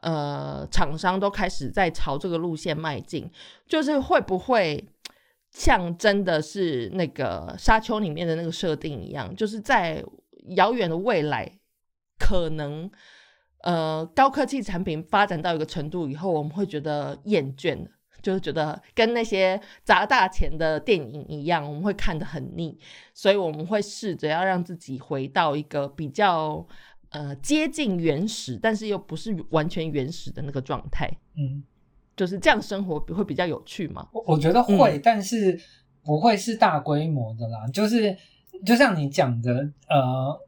[0.01, 3.29] 呃厂商都开始在朝这个路线迈进，
[3.67, 4.87] 就是会不会
[5.51, 10.03] 像真的是那个沙丘里面的那个设定一样，就是在
[10.55, 11.51] 遥远的未来，
[12.19, 12.89] 可能
[13.63, 17.87] 呃高科技产品发展到一个程度以后，我们会觉得厌倦。
[18.19, 22.77] 就是觉得跟那些砸大钱的电影一样，我们会看得很腻，
[23.13, 26.65] 所以我们会试着要让自己回到一个比较
[27.09, 31.09] 呃接近原始，但是又不是完全原始的那个状态。
[31.35, 31.63] 嗯，
[32.15, 34.07] 就是这样生活会比较有趣吗？
[34.11, 35.59] 我我觉得会，但是
[36.03, 37.67] 不会是大规模的啦。
[37.73, 38.15] 就是
[38.65, 39.51] 就像你讲的，
[39.87, 40.39] 呃，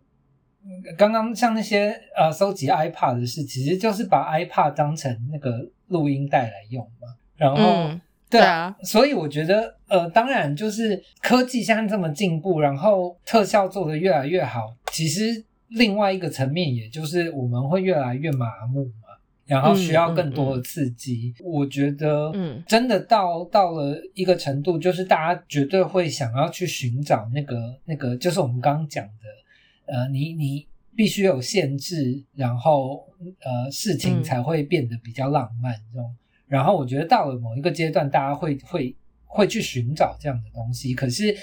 [0.97, 7.07] 刚刚像那些呃收集 iPad 的事，其实就是把 iPad 当成那个录音带来用嘛。
[7.35, 21.33] 然后嗯对啊，啊，所以我觉得，呃，当然就是科技现在这么进步，然后特效做得越来越好，其实另外一个层面，也就是我们会越来越麻木嘛，然后需要更多的刺激。
[21.43, 33.07] 我觉得，嗯真的到到了一个程度，就是大家绝对会想要去寻找那个那个，就是我们刚刚讲的，呃，你你必须有限制，然后
[33.41, 36.15] 呃，事情嗯才会变得比较浪漫这种。
[36.47, 40.95] 然后我觉得到了某一个阶段，大家会会会去寻找这样的东西。
[40.95, 41.35] 可是，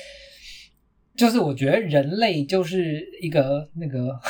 [1.16, 4.20] 就是我觉得人类就是一个那个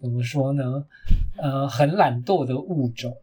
[0.00, 0.84] 怎么说呢？
[1.36, 3.16] 呃，很懒惰的物种，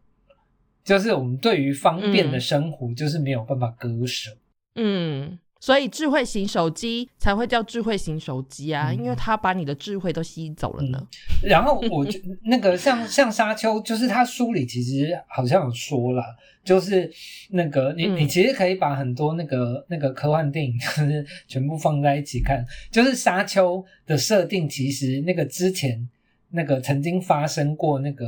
[0.83, 4.31] 就是我们对于方便的嗯生活就是没有办法割舍。
[4.75, 11.07] 嗯，所以智慧型手机才会叫智慧型手机啊，嗯因为它把你的智慧都吸走了呢。
[11.43, 16.23] 然后我就那个像像沙丘，就是他书里其实好像有说了，
[16.63, 17.11] 就是
[17.49, 26.07] 那个你嗯你其实可以把很多那个那个科幻电影就是全部放在一起看，就是沙丘的设定，其实那个之前
[26.49, 28.25] 那个曾经发生过那个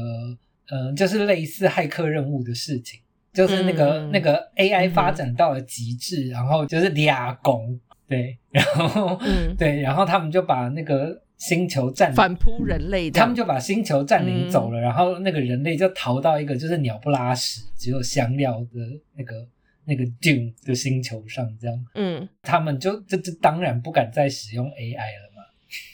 [0.69, 2.99] 呃，就是类似骇客任务的事情。
[3.39, 4.11] 就是那个、嗯。
[4.11, 9.55] 那个 AI 发展到了极致，然后就是俩拱，对， 然后、嗯。
[9.57, 14.73] 对，然后他们就把那个星球占领反扑人类的，他们就把星球占领走嗯。
[14.73, 19.47] 了，然后那个人类就逃到一个就是鸟不拉屎，只有香料的那个
[19.85, 21.85] 那个 Dune 的星球上，这样。
[21.95, 22.27] 嗯。
[22.41, 25.43] 他们就这这当然不敢再使用 AI 了嘛。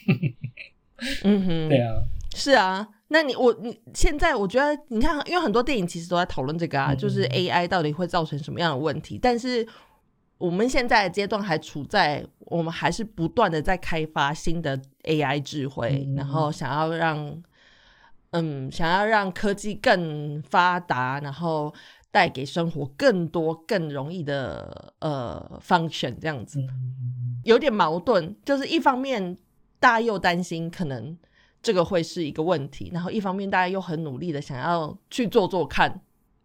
[1.23, 2.01] 嗯哼，对啊，
[2.33, 9.67] 是啊，那你我你现在我觉得你看，因为很多电影其实都在讨论这个啊，嗯就是 AI 到底会造成什么样的问题，但是
[10.37, 17.43] 我们现在的阶段还处在我们还是不断的在开发新的 AI 智慧，嗯然后想要让
[18.31, 21.73] 嗯想要让科技更发达，然后
[22.11, 26.59] 带给生活更多更容易的呃 function 这样子。
[27.43, 29.37] 有点矛盾，就是一方面
[29.79, 31.15] 大家又担心可能
[31.65, 35.99] 这个会是一个问题，然后一方面大家又很努力的想要去做做看，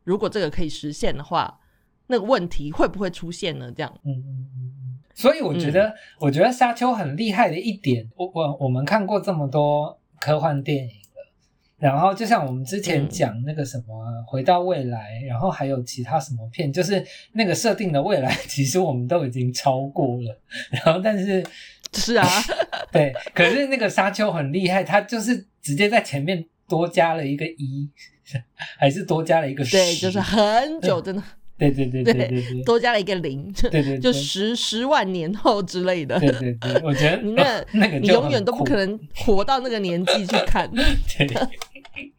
[0.05, 1.61] 如果这个可以实现的话，
[2.07, 3.71] 那个问题会不会出现呢？
[3.71, 4.99] 这样，嗯嗯嗯嗯。
[5.15, 11.31] 所以我觉得，我觉得沙丘很厉害的一点，我我我们看过这么多科幻电影了，
[11.77, 13.09] 然后就像我们之前嗯。
[13.11, 21.45] 讲那个什么啊回到未来，然后还有其他什么片，就是那个设定的未来， 其实我们都已经超过了，然后但是
[21.93, 22.27] 是啊，
[22.93, 27.89] 对，可是那个沙丘很厉害，它就是直接在前面多加了一个一，
[28.79, 31.23] 还是多加了一个十，对，就是很久，真的
[31.59, 36.19] 对对对对多加了一个零，对对，就对十十万年后之类的。
[36.19, 40.71] 对对对，我觉得你那那个你永远都不可能活到那个年纪去看。
[41.19, 41.29] 对。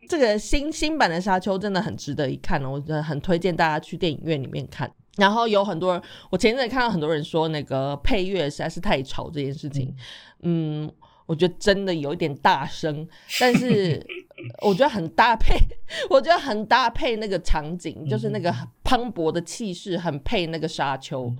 [0.08, 4.92] 这个新新版的《沙丘》真的很值得一看哦，我觉得很推荐大家去电影院里面看。
[5.18, 9.96] 然后有很多人，我前一阵看到很多人说那个配乐实在是太吵这件事情，
[10.42, 10.92] 嗯，
[11.26, 13.08] 我觉得真的有一点大声，
[13.40, 14.06] 但是
[14.64, 15.56] 我觉得很搭配，
[16.10, 21.32] 我觉得很搭配那个场景，就是那个磅礴的气势，很配那个沙丘。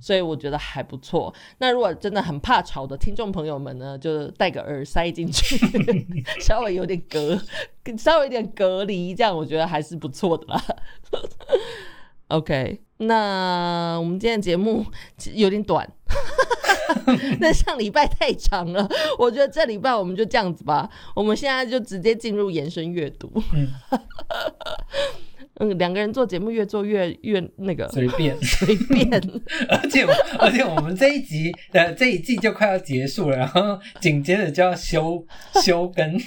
[0.00, 1.34] 所以我觉得还不错。
[1.56, 5.56] 那如果真的很怕吵的听众朋友们呢，就戴个耳塞进去，
[6.42, 7.40] 稍微有点隔，
[7.96, 10.62] 稍微有点隔离，这样我觉得还是不错的啦。
[12.28, 14.84] OK，那我们今天的节目
[15.34, 15.88] 有点短，
[17.40, 20.88] 那上礼拜太长了，我觉得这礼拜我们就这样子吧。
[21.14, 23.32] 我们现在就直接进入延伸阅读。
[23.52, 23.68] 嗯
[25.60, 29.08] 嗯，两个人做节目越做越越那个随便，随便。
[29.70, 30.04] 而且
[30.36, 35.24] 而且我们这一集呃这一季就快要结束了，然后紧接着就要休
[35.62, 36.18] 休更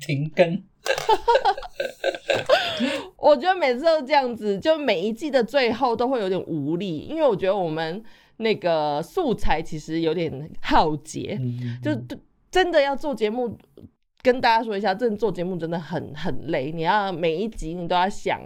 [0.00, 0.60] 停更，
[3.16, 8.02] 我觉得每次都这样子，就每一季的最后都会有点无力，因为我觉得我们
[8.38, 12.16] 那个素材其实有点耗竭，嗯，就
[12.50, 13.56] 真的要做节目，
[14.22, 18.40] 跟大家说一下，真的做节目真的很很累，你要每一集你都要想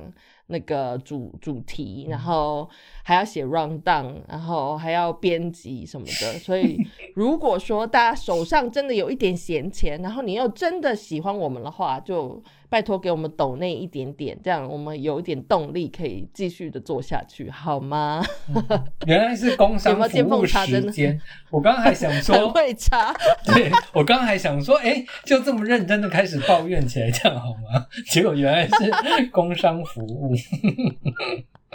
[0.48, 2.68] 那个主主题，然后
[3.06, 6.32] 还要写 round down，然后还要编辑什么的。
[6.40, 6.78] 所以
[7.14, 18.24] 如果说大家手上真的有一点闲钱，然后你又真的喜欢我们的话，就拜托给我们抖那一点点，这样我们有一点动力可以继续的做下去，好吗？
[19.06, 23.14] 原来是工商服务时间，我刚刚还想很说，会查。
[23.44, 27.86] 对我刚刚还想说，哎，就这么认真的开始抱怨起来，这样好吗？
[28.10, 30.32] 结果原来是工商服务，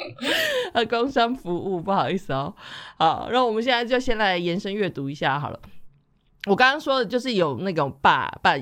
[0.73, 2.53] 呃，工商服务，不好意思哦。
[2.97, 5.59] 好，那我们现在就先来延伸阅读一下好了。
[6.47, 8.53] 我刚刚说的就是有那种把把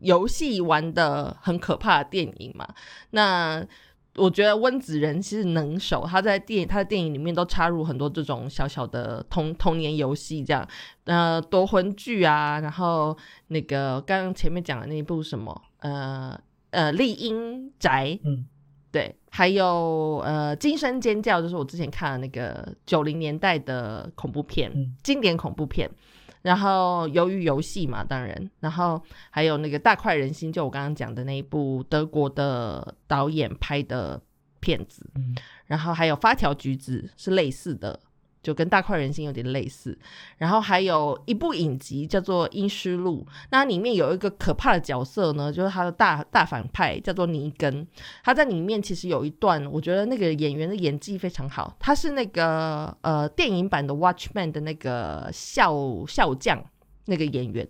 [0.00, 2.66] 游戏玩的很可怕的电影嘛。
[3.10, 3.64] 那
[4.16, 10.66] 我觉得温子仁是能手，他在电他的电影里面都插入很多这种小小的童童年游戏，这样
[11.04, 13.16] 呃夺魂剧啊，然后
[13.48, 16.38] 那个刚刚前面讲的那一部什么呃
[16.70, 18.46] 呃丽英宅，嗯，
[18.94, 25.90] 对，还有呃惊声尖叫，就是我之前看的那个九零年代的恐怖片，嗯经典恐怖片。
[26.42, 34.22] 然后由于游戏嘛，当然，然后还有那个大快人心，就我刚刚讲的那一部德国的导演拍的
[34.60, 35.34] 片子，嗯
[35.66, 37.98] 然后还有发条橘子是类似的，
[38.44, 39.98] 就跟大快人心有点类似。
[40.36, 47.84] 然后还有一部影集叫做《阴尸路》，那里面有一个可怕的角色呢，就是他的大大反派叫做尼根。
[48.22, 55.74] 他在里面其实有一段，我觉得那个演员的演技非常好，他是那个呃电影版的《Watchman》的那个笑
[56.06, 56.62] 笑将
[57.06, 57.66] 那个演员。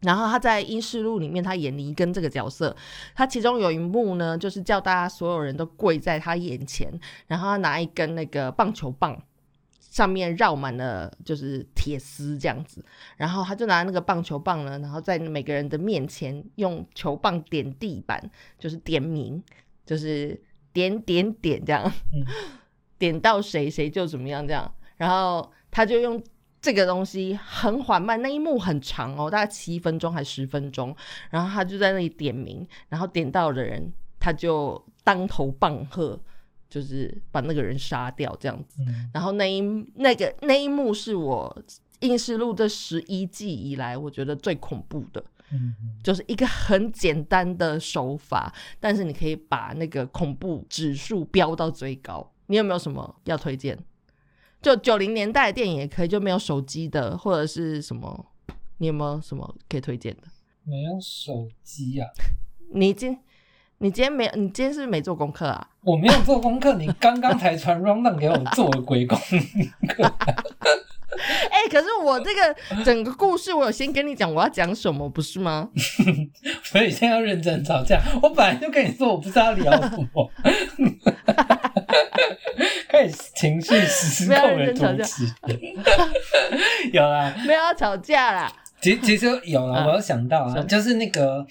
[0.00, 2.74] 然后他在《阴尸路》里面，他演尼根这个角色，
[3.14, 6.90] 他其中有一幕呢，就是叫大家所有人都跪在他眼前，
[7.26, 9.22] 然后他拿一根那个棒球棒，
[9.90, 12.82] 上面绕满了就是铁丝这样子，
[13.18, 19.42] 然后他就拿那个棒球棒呢，然后在每个人的面前用球棒点地板，就是点名，
[19.84, 21.84] 就是点点点这样，
[22.14, 22.24] 嗯
[22.98, 26.22] 点到谁谁就怎么样这样，然后他就用。
[26.62, 30.94] 这个东西很缓慢，那一幕很长哦，大概七分钟还十分钟。
[31.30, 36.20] 然后他就在那里点名，然后点到的人他就当头棒喝，
[36.70, 38.80] 就是把那个人杀掉这样子。
[38.86, 39.60] 嗯然后那一
[39.96, 41.54] 那个那一幕是我
[42.00, 45.22] 《应试录》这十一季以来我觉得最恐怖的，
[46.02, 52.32] 就是一个很简单的手法，但是你可以把那个恐怖指数飙到最高。
[52.46, 53.78] 你有没有什么要推荐？
[54.62, 58.26] 就九零年代的电影也可以，就没有手机的或者是什么，
[58.78, 60.22] 你有没有什么可以推荐的？
[60.64, 62.06] 没有手机啊，
[62.72, 63.18] 你今
[63.82, 65.66] 你今天没有，你今天是不是没做功课啊？
[65.82, 69.18] 我没有做功课，你刚刚才传 round down 给我做了鬼功
[69.88, 70.04] 课。
[71.50, 72.54] 哎、可是我这个
[72.84, 75.66] 整个故事，我有先跟你讲我要讲什么，不是吗？
[76.62, 77.98] 所以现在要认真吵架。
[78.22, 80.30] 我本来就跟你说，我不知道聊什么，
[82.86, 85.04] 开始情绪失控真吵架。
[86.92, 88.52] 有啦，没有要吵架啦。
[88.82, 91.46] 其其实有了，嗯我有想到啊，就是那个，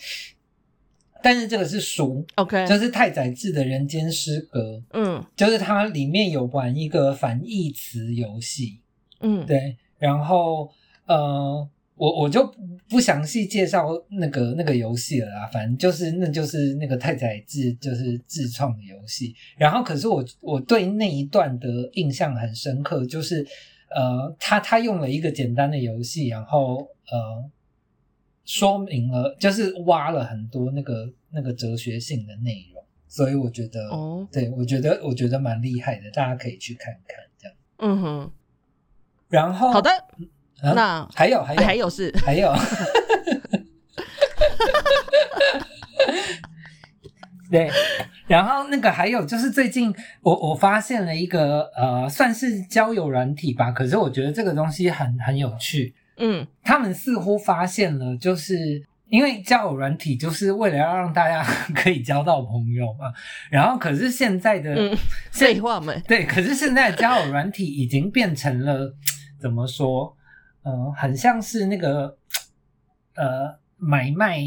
[1.22, 8.80] 但是这个是书，OK，就是太宰治的《人间失格》，嗯就是它里面有玩一个反义词游戏，
[9.20, 10.70] 嗯，对，然后
[11.07, 12.53] 呃，我我就不
[12.89, 19.36] 不详细介绍那个那个游戏了啦，反正就是那就是那个太宰治就是自创的游戏。
[19.57, 23.45] 然后可是我我对那一段的印象很深刻，就是
[23.93, 26.78] 呃，他他用了一个简单的游戏，然后
[27.11, 27.49] 呃。
[28.49, 34.27] 说明了，就是挖了很多那个那个哲学性的内容，所以我觉得，哦。
[34.31, 37.55] 对我觉得我觉得蛮厉害的，大家可以去看看这样。
[37.77, 38.31] 嗯哼，
[39.29, 39.91] 然后好的，
[40.63, 40.73] 啊？
[40.73, 41.61] 那还有还有。
[41.61, 42.51] 还有是还有，
[47.51, 47.69] 对，
[48.25, 55.93] 然后那个还有就是最近我我发现了一个呃，算是交友软体吧，可是我觉得这个东西很很有趣。
[56.20, 58.55] 嗯他们似乎发现了，就是
[59.07, 61.43] 因为交友软体就是为了要让大家
[61.74, 63.11] 可以交到朋友嘛，
[63.49, 64.97] 然后可是现在的、嗯，
[65.32, 68.93] 废话们，对，可是现在的交友软体已经变成了
[69.39, 70.15] 怎么说？
[70.61, 72.17] 呃，很像是那个
[73.15, 74.41] 呃买卖，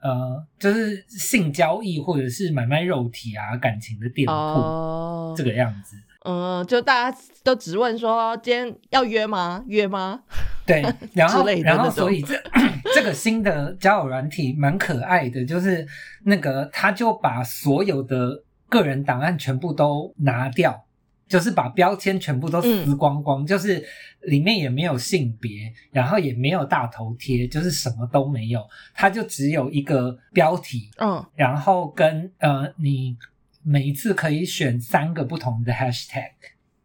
[0.00, 5.96] 呃，就是性交易或者是买卖肉体啊感情的店铺、哦这，个样子。
[6.24, 9.64] 嗯，就大家都只问说今天要约吗？
[9.66, 10.22] 约吗？
[10.70, 12.34] 对， 然后然后所以这
[12.94, 15.86] 这个新的交友软体蛮可爱的，就是
[16.24, 20.86] 那个他就把所有的个人档案全部都拿掉。
[21.28, 23.80] 就是把标签全部都撕光光，就是
[24.22, 28.60] 里面也没有性别，然后也没有大头贴，就是什么都没有，
[28.92, 31.24] 它就只有一个标题，嗯。
[31.36, 33.16] 然后跟呃你
[33.62, 36.32] 每一次可以选三个不同的 hashtag，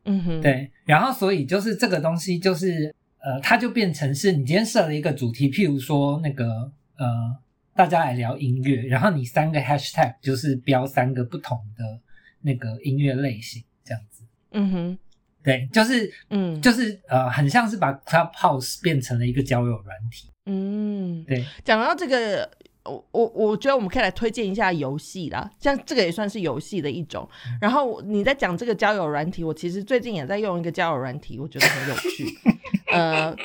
[0.03, 2.94] 嗯哼，，对，然后所以就是这个东西就是
[3.25, 7.35] 呃，它就变成是你今天设了一个主题，譬如说那个呃，
[7.73, 11.99] 大家来聊音乐，然后你三个 hashtag 就是标三个不同的
[12.41, 14.23] 那个音乐类型，这样子。
[14.51, 14.97] 嗯哼，
[15.43, 20.29] 对，就是嗯，就是呃，很像是把 Clubhouse 变成了一个交友软体。
[20.45, 22.47] 嗯，对，讲到这个，
[22.85, 27.27] 我我我觉得我们可以来推荐一下游戏啦，像这个也算是游戏的一种。
[27.59, 32.25] 然后你在讲这个交友软体，我其实最近也在用一个交友软体，我觉得很有趣。
[32.93, 33.35] 呃，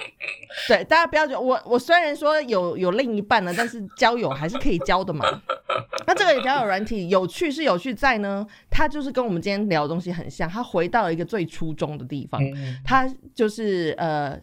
[0.68, 5.24] 对，大家不要觉得我我虽然说有有另一半了，但是交友还是可以交的嘛。
[6.06, 14.38] 那这个交友软体有趣是有趣在呢，它就是跟我们今天聊的东西很像，它回到了一个最初衷的地方，嗯它就是呃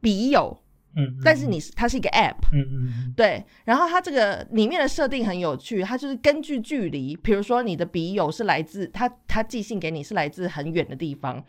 [0.00, 0.56] 笔友，
[0.96, 2.36] 嗯，但是你是它是一个 app。
[2.52, 11.42] 嗯对，然后它这个里面的设定很有趣，它就是根据距离，比如说你的笔友是来自他，他寄信给你是来自很远的地方，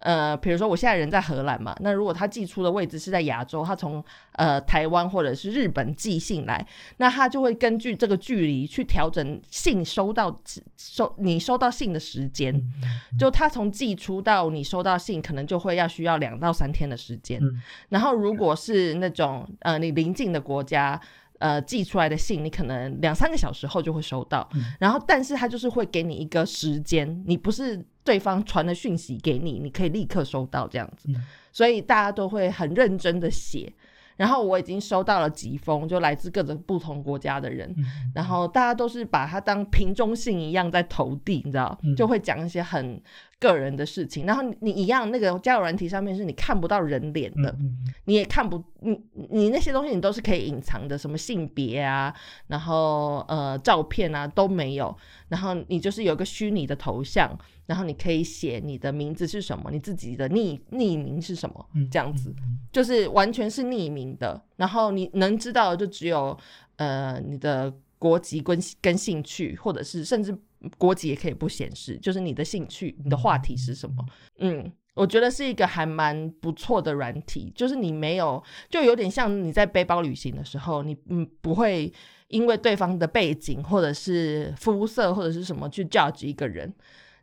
[0.00, 6.64] 呃，比如说我现在人在荷兰嘛，那如果他寄出的位置是在亚洲，他从呃台湾或者是日本寄信来，
[6.96, 10.40] 那他就会根据这个距离去调整信收到
[10.76, 17.40] 收你收到信的时间，嗯就他从寄出到你收到信，可能就会要需要两到三天的时间。
[17.42, 17.62] 嗯。
[17.88, 21.00] 然后如果是那种呃你邻近的国家。
[21.38, 31.16] 呃，寄出来的信，你可能两三个小时后就会收到，嗯然后但是他就是会给你一个时间，你不是对方传的讯息给你，你可以立刻收到这样子，嗯
[31.50, 33.72] 所以大家都会很认真的写。
[34.16, 43.02] 然后我已经收到了几封，就来自各种不同国家的人，嗯然后大家都是把它当瓶中信一样在投递，你知道嗯，就会讲一些很
[43.42, 44.24] 个人的事情。
[44.24, 52.14] 然后你你一样，那个交友软体上面是你看不到人脸的，嗯你也看不你你那些东西你都是可以隐藏的，什么性别啊，
[52.46, 54.96] 然后呃照片啊都没有，
[55.28, 57.36] 然后你就是有个虚拟的头像，
[57.66, 62.30] 然后你可以写你的名字是什么，你自己的匿匿名是什么，嗯这样子。
[62.38, 66.36] 嗯就是完全是匿名的，然后你能知道的就只有
[66.76, 70.36] 呃你的国籍跟跟兴趣，或者是甚至
[70.78, 74.04] 国籍也可以不显示，就是你的兴趣、你的话题是什么。
[74.38, 81.92] 嗯，我觉得是一个还蛮不错的软体，就是你没有，就有点像你在背包旅行的时候，你嗯不会
[82.28, 86.72] 因为对方的背景或者是肤色或者是什么去 judge 一个人。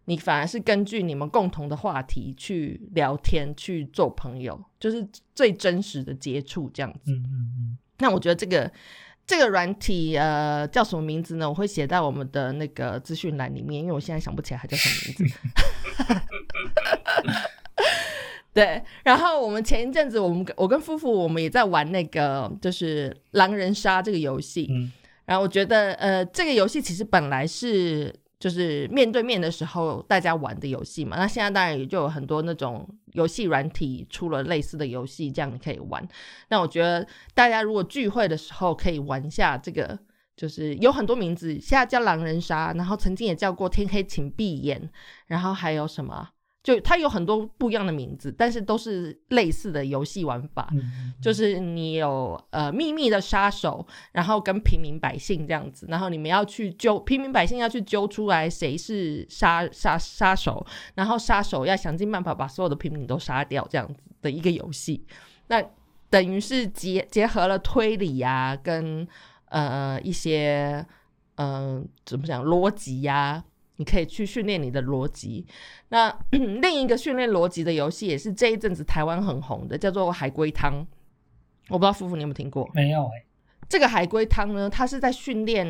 [0.05, 7.11] 你反而是根据你们共同的话题去聊天、去做朋友，就是最真实的接触这样子。
[7.11, 8.71] 嗯嗯那我觉得这个
[9.29, 11.47] 这个软体呃叫什么名字呢？
[11.47, 15.35] 我会写在我们的那个资讯栏里面，因为我现在想不起来它叫什么名字。
[18.51, 24.65] 对，然后我们前一阵子，我们我跟夫妇我们也在玩那个就是狼人杀这个游戏。
[24.71, 24.91] 嗯
[25.25, 31.17] 然后我觉得，呃，这个游戏其实本来是就是面对面的时候大家玩的游戏嘛。
[31.17, 36.07] 那现在当然也就有很多那种游戏软体出了类似的游戏，这样可以玩。
[36.47, 39.99] 那我觉得大家如果聚会的时候可以玩一下这个，
[40.37, 44.89] 就是有很多名字，现在叫狼人杀，然后曾经也叫过天黑请闭眼，
[45.27, 46.29] 然后还有什么？
[46.61, 50.67] 就它有很多不一样的名字，但是都是类似的游戏玩法。
[50.73, 65.05] 嗯就是你有呃秘密的杀手，然后跟平民百姓这样子，然后你们要去揪平民百姓要去揪出来谁是杀杀杀手，然后杀手要想尽办法把所有的平民都杀掉这样子的一个游戏。
[65.47, 65.61] 那
[66.09, 69.07] 等于是结结合了推理啊，跟
[69.49, 70.85] 呃一些
[71.35, 73.43] 嗯、呃怎么讲逻辑呀、
[73.79, 75.45] 你可以去训练你的逻辑。
[75.87, 80.85] 那 另一个训练逻辑的游戏也是这一阵子台湾很红的，叫做海龟汤。
[81.69, 82.69] 我不知道夫妇你有没有听过？
[82.73, 83.23] 没有哎，
[83.69, 85.65] 这个海龟汤呢，它是在训练，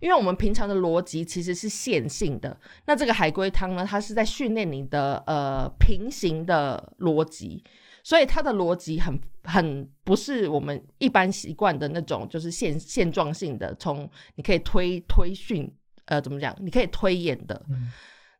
[0.00, 2.56] 因为我们平常的逻辑其实是线性的，
[2.86, 7.62] 那这个海龟汤呢，它是在训练你的呃平行的逻辑，
[8.02, 15.68] 所以它的逻辑很很不是我们一般习惯的那种，就是现现状性的，从你可以推推训，
[16.10, 16.54] 呃，怎么讲？
[16.60, 17.90] 你可以推演的，嗯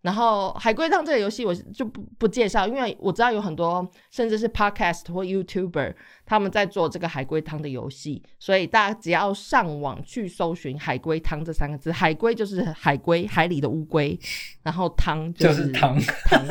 [0.03, 5.95] 然后海龟汤这个游戏我就不不介绍，因为我知道有很多甚至是 podcast 或 YouTuber
[6.25, 14.18] 他们在做这个海龟汤的游戏，所以大家只要上网去搜寻“海龟汤”这三个字，海龟就是海龟，海里的乌龟，
[14.62, 15.95] 然后汤就是是汤，
[16.25, 16.47] 汤，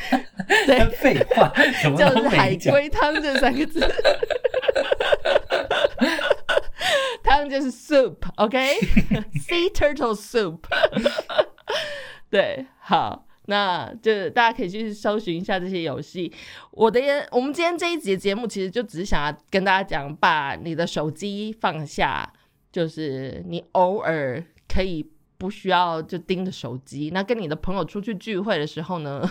[0.66, 2.56] 对，废话，什么都就是海。
[2.56, 3.86] 龟汤这三个字。
[7.36, 10.60] 汤就是 soup，OK？Sea、 turtle soup。
[12.30, 16.32] 对，好，那就大家可以去搜寻一下这些游戏。
[16.70, 22.32] 我的也，我们今天这一集的节目其实就只是想要跟大家讲，把你的手机放下，
[22.72, 25.08] 就是你偶尔可以
[25.38, 27.10] 不需要就盯着手机。
[27.12, 29.22] 那跟你的朋友出去聚会的时候呢，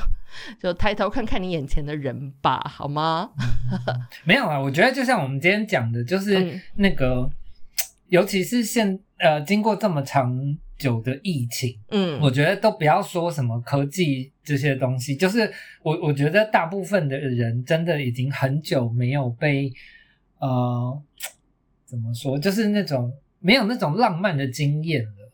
[0.61, 3.31] 就抬头看看你眼前的人吧，好吗？
[4.23, 7.29] 没有啊，我觉得就像我们今天讲的，就是嗯那个，
[8.07, 15.51] 尤其是现呃，经过这么长久的疫情，嗯，我觉得都不要说什么科技这些东西，就是
[15.81, 19.71] 我我觉得大部分的人真的已经很久没有被
[20.39, 21.01] 呃
[21.85, 25.31] 怎么说，就是那种没有那种浪漫的经验了。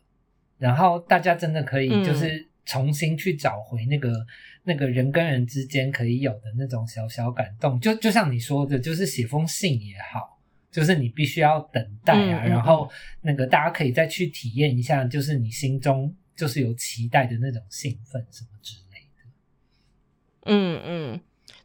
[0.58, 2.04] 然后大家真的可以嗯。
[2.04, 4.24] 就是重新去找回那个、
[4.62, 10.31] 那个人跟人之间可以有的那种小小感动，就就像你说的，就是写封信也好，
[10.72, 19.30] 就是你必须要等待啊，嗯嗯然后那个大家可以再去体验一下，就是你心中就是有期待的那种兴奋什么之类的。
[20.46, 21.20] 嗯嗯，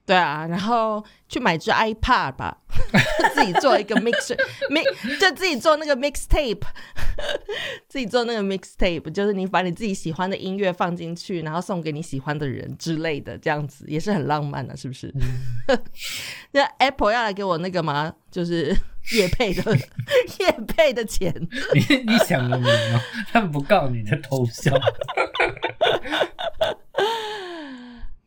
[0.05, 2.61] 对啊，然后去买只 iPad 吧，
[3.33, 4.37] 自己做一个 mixer
[4.69, 4.85] mix，
[5.19, 6.61] 就自己做那个 mixtape，
[7.87, 15.11] 自己做那个 mixtape，就是你把你自己喜欢的音乐放进去，然后送给你喜欢的人之类的，这样子也是很浪漫的、是不是？
[16.51, 18.13] 那 Apple 要来给我那个吗？
[18.29, 18.75] 就是
[19.15, 19.75] 叶配的
[20.39, 21.33] 叶配的钱。
[21.73, 22.99] 你你想了没有？
[23.31, 24.71] 他们不告你的偷笑。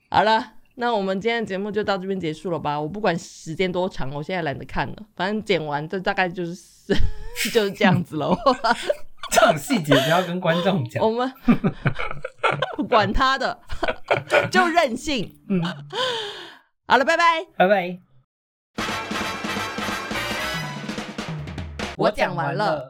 [0.09, 2.81] 好了，那我们今天的节目就到这边结束了吧？
[2.81, 6.55] 我不管时间多长，我现在懒得看了，反正剪完这大概就是
[7.53, 8.37] 就是这样子喽。
[9.31, 11.11] 这种细节不要跟观众讲我。
[11.11, 11.33] 们
[12.77, 13.61] 不管他的，
[14.51, 15.33] 就任性。
[15.49, 15.63] 嗯，
[16.89, 17.47] 好了，拜拜。
[17.57, 18.10] 拜拜。
[22.01, 22.79] 我讲完了。